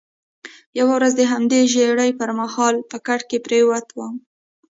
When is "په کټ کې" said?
2.89-3.37